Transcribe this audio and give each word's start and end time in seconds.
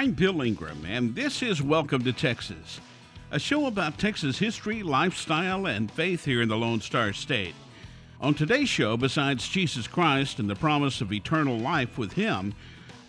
I'm 0.00 0.12
Bill 0.12 0.40
Ingram, 0.40 0.86
and 0.86 1.14
this 1.14 1.42
is 1.42 1.60
Welcome 1.60 2.04
to 2.04 2.12
Texas, 2.14 2.80
a 3.30 3.38
show 3.38 3.66
about 3.66 3.98
Texas 3.98 4.38
history, 4.38 4.82
lifestyle, 4.82 5.66
and 5.66 5.90
faith 5.90 6.24
here 6.24 6.40
in 6.40 6.48
the 6.48 6.56
Lone 6.56 6.80
Star 6.80 7.12
State. 7.12 7.54
On 8.18 8.32
today's 8.32 8.70
show, 8.70 8.96
besides 8.96 9.46
Jesus 9.46 9.86
Christ 9.86 10.38
and 10.38 10.48
the 10.48 10.54
promise 10.54 11.02
of 11.02 11.12
eternal 11.12 11.58
life 11.58 11.98
with 11.98 12.14
Him, 12.14 12.54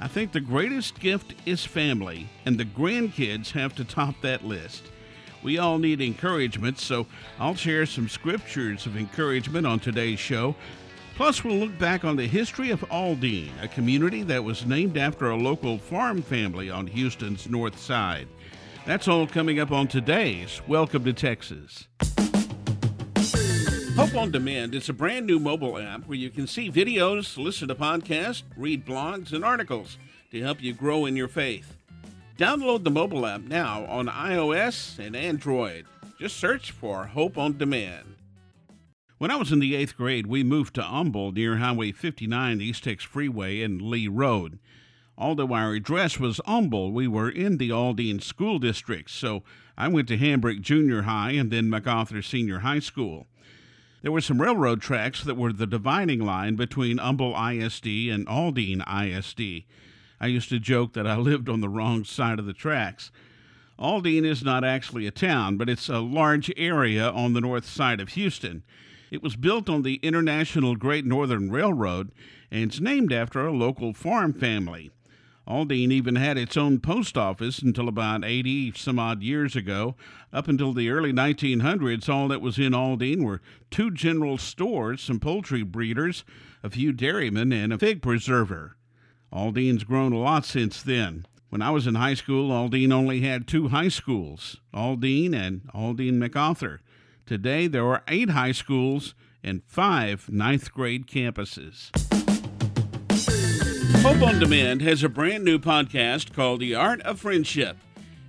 I 0.02 0.09
think 0.09 0.34
the 0.34 0.41
greatest 0.41 0.99
gift 0.99 1.34
is 1.45 1.63
family, 1.63 2.27
and 2.45 2.57
the 2.57 2.66
grandkids 2.66 3.52
have 3.52 3.73
to 3.76 3.85
top 3.85 4.20
that 4.20 4.44
list. 4.44 4.84
We 5.41 5.59
all 5.59 5.77
need 5.77 6.02
encouragement, 6.02 6.77
so 6.77 7.08
I'll 7.39 7.55
share 7.55 7.85
some 7.85 8.09
scriptures 8.09 8.85
of 8.85 8.98
encouragement 8.98 9.66
on 9.66 9.80
today's 9.80 10.20
show. 10.20 10.55
Plus, 11.21 11.43
we'll 11.43 11.57
look 11.57 11.77
back 11.77 12.03
on 12.03 12.16
the 12.16 12.25
history 12.25 12.71
of 12.71 12.84
Aldine, 12.89 13.52
a 13.62 13.67
community 13.67 14.23
that 14.23 14.43
was 14.43 14.66
named 14.66 14.98
after 14.98 15.29
a 15.29 15.35
local 15.35 15.77
farm 15.77 16.23
family 16.23 16.71
on 16.71 16.88
Houston's 16.88 17.48
north 17.48 17.77
side. 17.77 18.27
That's 18.88 19.07
all 19.07 19.27
coming 19.27 19.59
up 19.59 19.71
on 19.71 19.88
today's 19.88 20.63
Welcome 20.67 21.03
to 21.03 21.13
Texas. 21.13 21.88
Hope 23.95 24.15
on 24.15 24.31
Demand 24.31 24.73
is 24.73 24.89
a 24.89 24.93
brand 24.93 25.27
new 25.27 25.38
mobile 25.38 25.77
app 25.77 26.07
where 26.07 26.17
you 26.17 26.31
can 26.31 26.48
see 26.48 26.71
videos, 26.71 27.38
listen 27.38 27.67
to 27.67 27.76
podcasts, 27.76 28.41
read 28.57 28.84
blogs, 28.84 29.31
and 29.31 29.45
articles 29.45 29.99
to 30.31 30.41
help 30.41 30.59
you 30.59 30.73
grow 30.73 31.05
in 31.05 31.15
your 31.15 31.27
faith. 31.27 31.77
Download 32.40 32.84
the 32.84 32.90
mobile 32.90 33.27
app 33.27 33.41
now 33.41 33.85
on 33.85 34.07
iOS 34.07 34.98
and 34.98 35.15
Android. 35.15 35.85
Just 36.17 36.38
search 36.38 36.71
for 36.71 37.05
Hope 37.05 37.38
on 37.38 37.59
Demand. 37.59 38.15
When 39.21 39.30
I 39.30 39.35
was 39.35 39.52
in 39.52 39.59
the 39.59 39.75
eighth 39.75 39.98
grade, 39.98 40.26
we 40.26 40.43
moved 40.43 40.73
to 40.73 40.82
Humble 40.82 41.32
near 41.32 41.57
Highway 41.57 41.91
59, 41.91 42.57
the 42.57 42.71
Eastex 42.71 43.01
Freeway, 43.01 43.62
and 43.62 43.79
Lee 43.79 44.07
Road. 44.07 44.57
Although 45.15 45.54
our 45.54 45.73
address 45.73 46.20
was 46.20 46.41
Humble, 46.48 46.91
we 46.91 47.07
were 47.07 47.29
in 47.29 47.57
the 47.57 47.71
Aldine 47.71 48.20
School 48.20 48.57
District, 48.57 49.12
so 49.12 49.43
I 49.77 49.90
went 49.90 50.07
to 50.07 50.18
Hambrick 50.18 50.62
Junior 50.62 51.04
High 51.04 51.34
and 51.34 51.51
then 51.51 51.70
MacArthur 51.70 52.23
Senior 52.23 52.62
High 52.62 52.79
School. 52.79 53.27
There 54.01 54.12
were 54.12 54.21
some 54.21 54.41
railroad 54.41 54.81
tracks 54.81 55.24
that 55.24 55.37
were 55.37 55.53
the 55.53 55.68
dividing 55.68 56.26
line 56.26 56.55
between 56.55 56.98
Humble 56.98 57.35
ISD 57.35 57.85
and 58.09 58.27
Aldine 58.27 58.81
ISD. 58.81 59.65
I 60.20 60.26
used 60.26 60.49
to 60.49 60.57
joke 60.57 60.93
that 60.93 61.05
I 61.05 61.15
lived 61.18 61.48
on 61.48 61.62
the 61.62 61.70
wrong 61.70 62.05
side 62.05 62.40
of 62.40 62.48
the 62.48 62.53
tracks. 62.53 63.12
Aldine 63.77 64.25
is 64.25 64.44
not 64.44 64.63
actually 64.63 65.06
a 65.06 65.12
town, 65.12 65.57
but 65.57 65.69
it's 65.69 65.90
a 65.90 66.00
large 66.00 66.51
area 66.57 67.07
on 67.07 67.34
the 67.34 67.41
north 67.41 67.68
side 67.68 68.00
of 68.00 68.09
Houston. 68.09 68.63
It 69.12 69.22
was 69.22 69.35
built 69.35 69.69
on 69.69 69.81
the 69.81 69.95
International 69.95 70.78
Great 70.78 71.06
Northern 71.06 71.51
Railroad 71.51 72.13
and 72.50 72.63
it's 72.63 72.79
named 72.79 73.12
after 73.12 73.45
a 73.45 73.51
local 73.51 73.94
farm 73.94 74.34
family. 74.34 74.90
Aldine 75.45 75.91
even 75.91 76.16
had 76.16 76.38
its 76.38 76.56
own 76.56 76.79
post 76.79 77.18
office 77.18 77.59
until 77.59 77.90
about 77.90 78.23
80 78.23 78.72
some 78.73 78.97
odd 78.97 79.22
years 79.22 79.53
ago. 79.53 79.95
Up 80.31 80.47
until 80.47 80.72
the 80.72 80.90
early 80.90 81.12
1900s, 81.12 82.07
all 82.07 82.29
that 82.29 82.41
was 82.41 82.57
in 82.57 82.73
Aldine 82.73 83.23
were 83.23 83.41
two 83.69 83.91
general 83.91 84.38
stores, 84.38 85.01
some 85.01 85.19
poultry 85.19 85.63
breeders, 85.63 86.23
a 86.63 86.69
few 86.69 86.94
dairymen, 86.94 87.51
and 87.51 87.73
a 87.73 87.78
fig 87.78 88.01
preserver. 88.01 88.78
Aldine's 89.34 89.84
grown 89.84 90.13
a 90.13 90.19
lot 90.19 90.46
since 90.46 90.81
then. 90.81 91.25
When 91.50 91.62
I 91.62 91.72
was 91.72 91.85
in 91.85 91.96
high 91.96 92.13
school, 92.13 92.50
Aldine 92.50 92.94
only 92.94 93.22
had 93.22 93.46
two 93.46 93.69
high 93.69 93.90
schools, 93.90 94.62
Aldine 94.73 95.34
and 95.34 95.69
Aldine 95.73 96.18
MacArthur. 96.18 96.81
Today, 97.25 97.68
there 97.68 97.86
are 97.86 98.03
eight 98.08 98.31
high 98.31 98.52
schools 98.52 99.16
and 99.44 99.64
five 99.66 100.30
ninth 100.30 100.72
grade 100.74 101.08
campuses. 101.08 101.90
Hope 104.02 104.22
on 104.22 104.40
Demand 104.40 104.82
has 104.82 105.04
a 105.04 105.09
brand 105.09 105.46
new 105.46 105.60
podcast 105.60 106.34
called 106.34 106.60
The 106.60 106.76
Art 106.76 107.02
of 107.02 107.20
Friendship. 107.20 107.78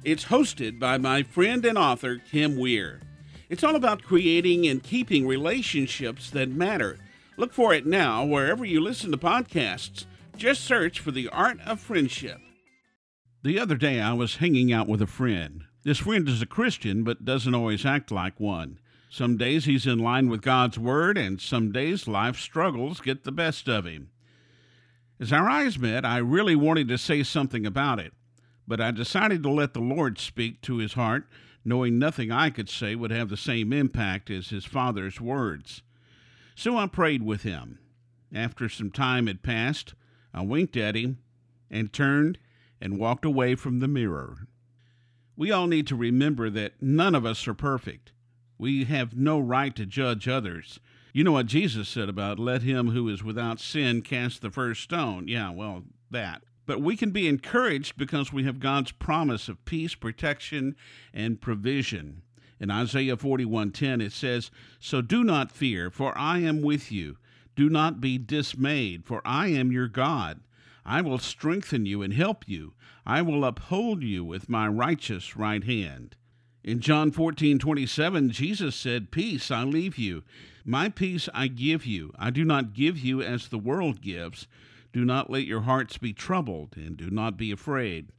It's 0.04 0.26
hosted 0.26 0.78
by 0.78 0.98
my 0.98 1.22
friend 1.22 1.64
and 1.64 1.78
author, 1.78 2.19
Kim 2.31 2.56
Weir. 2.56 3.00
It's 3.48 3.64
all 3.64 3.76
about 3.76 4.02
creating 4.02 4.66
and 4.66 4.82
keeping 4.82 5.26
relationships 5.26 6.31
that 6.31 6.50
matter. 6.50 6.98
Look 7.36 7.52
for 7.52 7.72
it 7.72 7.86
now 7.86 8.25
wherever 8.25 8.64
you 8.64 8.81
listen 8.81 9.10
to 9.12 9.16
podcasts. 9.16 10.06
Just 10.36 10.64
search 10.64 11.00
for 11.00 11.10
The 11.10 11.28
Art 11.28 11.58
of 11.66 11.81
Friendship. 11.81 12.38
The 13.42 13.58
other 13.58 13.76
day, 13.76 14.00
I 14.00 14.12
was 14.12 14.36
hanging 14.36 14.72
out 14.72 14.88
with 14.88 15.02
a 15.02 15.06
friend. 15.06 15.64
This 15.84 15.98
friend 15.98 16.28
is 16.28 16.41
a 16.41 16.47
Christian, 16.47 17.03
but 17.03 17.25
doesn't 17.25 17.56
always 17.56 17.84
act 17.84 18.12
like 18.12 18.38
one. 18.38 18.78
Some 19.10 19.37
days 19.37 19.65
he's 19.65 19.84
in 19.84 19.98
line 19.98 20.28
with 20.28 20.41
God's 20.41 20.78
Word, 20.78 21.19
and 21.19 21.41
some 21.41 21.72
days 21.72 22.06
life 22.06 22.38
struggles 22.38 23.00
get 23.00 23.25
the 23.25 23.32
best 23.32 23.69
of 23.69 23.84
him. 23.84 24.10
As 25.19 25.32
our 25.32 25.50
eyes 25.50 25.81
met, 25.81 26.04
I 26.04 26.19
really 26.19 26.54
wanted 26.54 26.87
to 26.88 26.98
say 26.98 27.25
something 27.25 27.66
about 27.66 27.98
it, 27.98 28.12
but 28.66 28.81
I 28.81 28.93
decided 28.93 29.43
to 29.43 29.50
let 29.50 29.75
the 29.75 29.81
Lord 29.81 30.19
speak 30.19 30.62
to 30.62 30.76
his 30.76 30.93
heart, 30.93 31.28
knowing 31.65 31.99
nothing 31.99 32.31
I 32.31 32.50
could 32.50 32.69
say 32.69 32.94
would 32.94 33.10
have 33.10 33.28
the 33.28 33.37
same 33.37 33.72
impact 33.72 34.31
as 34.31 34.50
his 34.50 34.64
father's 34.64 35.20
words. 35.20 35.82
So 36.54 36.76
I 36.76 36.87
prayed 36.87 37.25
with 37.25 37.43
him. 37.43 37.81
After 38.32 38.69
some 38.69 38.93
time 38.93 39.26
had 39.26 39.43
passed, 39.43 39.94
I 40.32 40.43
winked 40.43 40.76
at 40.76 40.94
him 40.94 41.19
and 41.70 41.93
turned 41.93 42.38
and 42.81 42.99
walked 42.99 43.25
away 43.25 43.56
from 43.56 43.81
the 43.81 43.88
mirror. 43.88 44.47
We 45.42 45.50
all 45.50 45.66
need 45.66 45.88
to 45.88 45.97
remember 45.97 46.50
that 46.50 46.80
none 46.80 47.16
of 47.16 47.26
us 47.26 47.48
are 47.48 47.53
perfect. 47.53 48.12
We 48.58 48.84
have 48.84 49.16
no 49.16 49.41
right 49.41 49.75
to 49.75 49.84
judge 49.84 50.28
others. 50.28 50.78
You 51.12 51.25
know 51.25 51.32
what 51.32 51.47
Jesus 51.47 51.88
said 51.88 52.08
about 52.08 52.38
let 52.38 52.62
him 52.62 52.91
who 52.91 53.08
is 53.08 53.25
without 53.25 53.58
sin 53.58 54.02
cast 54.02 54.41
the 54.41 54.52
first 54.52 54.82
stone. 54.82 55.26
Yeah, 55.26 55.50
well, 55.50 55.82
that. 56.12 56.44
But 56.64 56.81
we 56.81 56.97
can 56.97 57.10
be 57.10 57.26
encouraged 57.26 57.97
because 57.97 58.32
we 58.32 58.44
have 58.44 58.60
God's 58.60 58.92
promise 58.92 59.48
of 59.48 59.64
peace, 59.64 59.97
protection, 59.97 60.76
and 61.12 61.41
provision. 61.41 62.22
In 62.60 62.70
Isaiah 62.70 63.16
41:10 63.16 64.00
it 64.00 64.12
says, 64.12 64.52
"So 64.78 65.02
do 65.02 65.25
not 65.25 65.50
fear, 65.50 65.91
for 65.91 66.16
I 66.16 66.38
am 66.38 66.62
with 66.62 66.92
you. 66.92 67.16
Do 67.56 67.69
not 67.69 68.00
be 68.00 68.16
dismayed, 68.16 69.04
for 69.04 69.20
I 69.25 69.48
am 69.48 69.72
your 69.72 69.88
God. 69.88 70.38
I 70.84 71.00
will 71.00 71.19
strengthen 71.19 71.87
you 71.87 72.03
and 72.03 72.12
help 72.12 72.48
you. 72.48 72.75
I 73.06 73.22
will 73.22 73.44
uphold 73.44 74.03
you 74.03 74.25
with 74.25 74.48
my 74.48 74.66
righteous 74.66 75.37
right 75.37 75.62
hand." 75.62 76.16
In 76.65 76.78
John 76.78 77.10
14, 77.10 77.59
27, 77.59 78.31
Jesus 78.31 78.76
said, 78.76 79.10
Peace 79.10 79.50
I 79.50 79.65
leave 79.65 79.98
you. 79.98 80.22
My 80.65 80.88
peace 80.88 81.28
I 81.34 81.48
give 81.48 81.84
you. 81.84 82.12
I 82.16 82.31
do 82.31 82.44
not 82.44 82.72
give 82.72 82.97
you 82.98 83.20
as 83.20 83.48
the 83.48 83.59
world 83.59 84.00
gives. 84.00 84.47
Do 84.93 85.04
not 85.04 85.28
let 85.28 85.44
your 85.44 85.62
hearts 85.62 85.98
be 85.98 86.12
troubled, 86.12 86.75
and 86.76 86.97
do 86.97 87.10
not 87.10 87.37
be 87.37 87.50
afraid. 87.50 88.10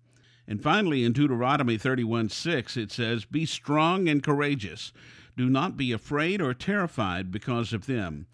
And 0.46 0.62
finally, 0.62 1.06
in 1.06 1.14
Deuteronomy 1.14 1.78
31, 1.78 2.28
6, 2.28 2.76
it 2.76 2.92
says, 2.92 3.24
Be 3.24 3.46
strong 3.46 4.10
and 4.10 4.22
courageous. 4.22 4.92
Do 5.38 5.50
not 5.50 5.78
be 5.78 5.94
afraid 5.94 6.42
or 6.42 6.54
terrified 6.54 7.32
because 7.32 7.72
of 7.72 7.86
them. 7.86 8.26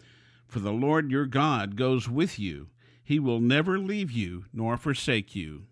For 0.48 0.58
the 0.58 0.72
Lord 0.72 1.12
your 1.12 1.26
God 1.26 1.76
goes 1.76 2.08
with 2.08 2.36
you. 2.36 2.66
He 3.10 3.18
will 3.18 3.40
never 3.40 3.76
leave 3.76 4.12
you 4.12 4.44
nor 4.52 4.76
forsake 4.76 5.34
you. 5.34 5.64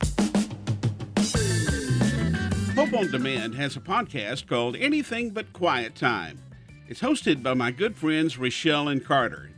Hope 2.75 2.93
on 2.93 3.13
Demand 3.13 3.55
has 3.55 3.77
a 3.77 3.81
podcast 3.81 4.49
called 4.49 4.75
Anything 4.75 5.31
But 5.31 5.53
Quiet 5.53 5.95
Time. 5.95 6.43
It's 6.89 7.01
hosted 7.01 7.45
by 7.45 7.55
my 7.55 7.71
good 7.71 7.97
friends 7.97 8.39
Rochelle 8.39 8.89
and 8.89 9.05
Carter. 9.05 9.51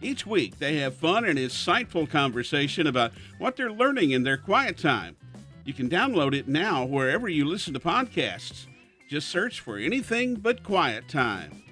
Each 0.00 0.26
week, 0.26 0.58
they 0.58 0.76
have 0.78 0.94
fun 0.94 1.26
and 1.26 1.38
insightful 1.38 2.08
conversation 2.08 2.86
about 2.86 3.12
what 3.36 3.54
they're 3.54 3.70
learning 3.70 4.12
in 4.12 4.22
their 4.22 4.38
quiet 4.38 4.78
time. 4.78 5.14
You 5.66 5.74
can 5.74 5.90
download 5.90 6.34
it 6.34 6.48
now 6.48 6.86
wherever 6.86 7.28
you 7.28 7.44
listen 7.44 7.74
to 7.74 7.80
podcasts. 7.80 8.64
Just 9.10 9.28
search 9.28 9.60
for 9.60 9.76
Anything 9.76 10.36
But 10.36 10.62
Quiet 10.62 11.06
Time. 11.06 11.65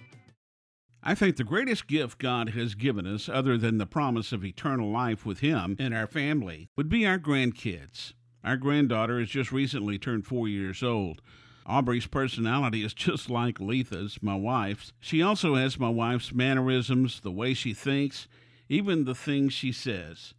I 1.06 1.14
think 1.14 1.36
the 1.36 1.44
greatest 1.44 1.86
gift 1.86 2.18
God 2.18 2.50
has 2.50 2.74
given 2.74 3.06
us, 3.06 3.28
other 3.28 3.58
than 3.58 3.76
the 3.76 3.84
promise 3.84 4.32
of 4.32 4.42
eternal 4.42 4.90
life 4.90 5.26
with 5.26 5.40
Him 5.40 5.76
and 5.78 5.92
our 5.92 6.06
family, 6.06 6.70
would 6.78 6.88
be 6.88 7.04
our 7.04 7.18
grandkids. 7.18 8.14
Our 8.42 8.56
granddaughter 8.56 9.20
has 9.20 9.28
just 9.28 9.52
recently 9.52 9.98
turned 9.98 10.26
four 10.26 10.48
years 10.48 10.82
old. 10.82 11.20
Aubrey's 11.66 12.06
personality 12.06 12.82
is 12.82 12.94
just 12.94 13.28
like 13.28 13.60
Letha's, 13.60 14.22
my 14.22 14.34
wife's. 14.34 14.94
She 14.98 15.20
also 15.20 15.56
has 15.56 15.78
my 15.78 15.90
wife's 15.90 16.32
mannerisms, 16.32 17.20
the 17.20 17.30
way 17.30 17.52
she 17.52 17.74
thinks, 17.74 18.26
even 18.70 19.04
the 19.04 19.14
things 19.14 19.52
she 19.52 19.72
says. 19.72 20.32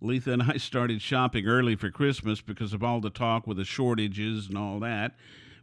Letha 0.00 0.32
and 0.32 0.42
I 0.42 0.56
started 0.58 1.02
shopping 1.02 1.46
early 1.46 1.76
for 1.76 1.92
Christmas 1.92 2.40
because 2.40 2.72
of 2.72 2.82
all 2.82 3.00
the 3.00 3.10
talk 3.10 3.46
with 3.46 3.58
the 3.58 3.64
shortages 3.64 4.48
and 4.48 4.58
all 4.58 4.80
that. 4.80 5.14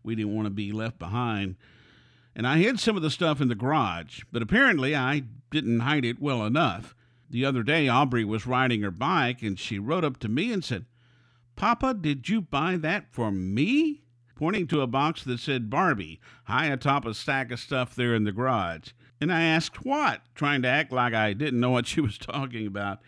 We 0.04 0.16
didn't 0.16 0.33
want 0.33 0.45
to 0.45 0.51
be 0.51 0.72
left 0.72 1.00
behind. 1.00 1.57
And 2.36 2.48
I 2.48 2.57
hid 2.57 2.80
some 2.80 2.95
of 2.95 3.01
the 3.01 3.10
stuff 3.10 3.42
in 3.42 3.48
the 3.50 3.56
garage, 3.56 4.22
but 4.31 4.42
apparently 4.42 4.95
I 4.95 5.24
didn't 5.50 5.81
hide 5.81 6.06
it 6.06 6.22
well 6.22 6.45
enough. 6.45 6.95
The 7.30 7.45
other 7.45 7.63
day, 7.63 7.88
Aubrey 7.88 8.25
was 8.25 8.48
riding 8.48 8.81
her 8.81 8.92
bike 8.92 9.42
and 9.42 9.60
she 9.60 9.80
rode 9.80 10.06
up 10.06 10.18
to 10.19 10.30
me 10.30 10.51
and 10.51 10.63
said, 10.63 10.86
Papa, 11.56 11.94
did 11.94 12.28
you 12.30 12.42
buy 12.42 12.78
that 12.78 13.12
for 13.12 13.31
me? 13.31 14.01
Pointing 14.36 14.68
to 14.68 14.81
a 14.81 14.88
box 14.88 15.24
that 15.24 15.39
said 15.39 15.69
Barbie, 15.69 16.19
high 16.45 16.68
atop 16.68 17.06
a 17.06 17.13
stack 17.13 17.51
of 17.51 17.60
stuff 17.60 17.95
there 17.95 18.16
in 18.16 18.24
the 18.24 18.31
garage. 18.31 18.92
And 19.19 19.31
I 19.31 19.44
asked 19.44 19.86
what, 19.86 20.22
trying 20.33 20.63
to 20.63 20.68
act 20.68 20.92
like 20.92 21.13
I 21.13 21.33
didn't 21.33 21.60
know 21.60 21.69
what 21.69 21.86
she 21.86 22.01
was 22.01 22.18
talking 22.19 22.66
about. 22.66 23.00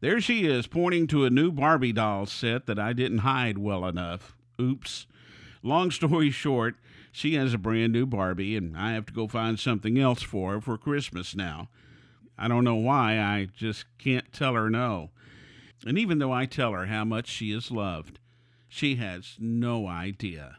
There 0.00 0.20
she 0.20 0.44
is, 0.44 0.66
pointing 0.66 1.06
to 1.08 1.24
a 1.24 1.30
new 1.30 1.52
Barbie 1.52 1.92
doll 1.92 2.26
set 2.26 2.66
that 2.66 2.78
I 2.78 2.92
didn't 2.92 3.18
hide 3.18 3.58
well 3.58 3.86
enough. 3.86 4.34
Oops. 4.60 5.06
Long 5.64 5.92
story 5.92 6.30
short, 6.30 6.74
she 7.12 7.34
has 7.34 7.54
a 7.54 7.58
brand 7.58 7.92
new 7.92 8.04
Barbie, 8.04 8.56
and 8.56 8.76
I 8.76 8.94
have 8.94 9.06
to 9.06 9.12
go 9.12 9.28
find 9.28 9.60
something 9.60 9.96
else 9.96 10.20
for 10.20 10.54
her 10.54 10.60
for 10.60 10.76
Christmas 10.76 11.36
now. 11.36 11.68
I 12.36 12.48
don't 12.48 12.64
know 12.64 12.74
why, 12.74 13.20
I 13.20 13.46
just 13.56 13.84
can't 13.96 14.32
tell 14.32 14.54
her 14.54 14.68
no. 14.68 15.10
And 15.86 15.96
even 15.98 16.18
though 16.18 16.32
I 16.32 16.46
tell 16.46 16.72
her 16.72 16.86
how 16.86 17.04
much 17.04 17.28
she 17.28 17.52
is 17.52 17.70
loved, 17.70 18.18
she 18.68 18.96
has 18.96 19.36
no 19.38 19.86
idea. 19.86 20.56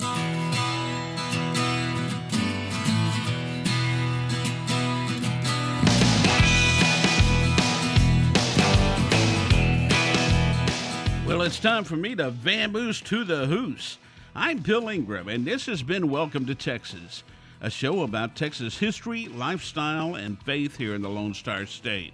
Well, 11.28 11.42
it's 11.42 11.60
time 11.60 11.84
for 11.84 11.98
me 11.98 12.16
to 12.16 12.32
vamoose 12.32 13.04
to 13.06 13.26
the 13.26 13.48
hoose. 13.48 13.98
I'm 14.36 14.58
Bill 14.58 14.90
Ingram, 14.90 15.28
and 15.28 15.46
this 15.46 15.68
has 15.68 15.84
been 15.84 16.10
Welcome 16.10 16.48
to 16.48 16.56
Texas, 16.56 17.24
a 17.62 17.70
show 17.70 18.02
about 18.02 18.36
Texas 18.36 18.80
history, 18.80 19.28
lifestyle, 19.28 20.16
and 20.16 20.42
faith 20.42 20.76
here 20.76 20.96
in 20.96 21.04
the 21.04 21.10
Lone 21.10 21.36
Star 21.36 21.68
State. 21.68 22.14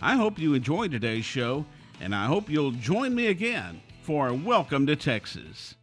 I 0.00 0.14
hope 0.14 0.38
you 0.38 0.54
enjoyed 0.54 0.92
today's 0.92 1.24
show, 1.24 1.66
and 2.00 2.14
I 2.14 2.26
hope 2.26 2.48
you'll 2.48 2.70
join 2.70 3.12
me 3.12 3.26
again 3.26 3.82
for 4.02 4.32
Welcome 4.32 4.86
to 4.86 4.94
Texas. 4.94 5.74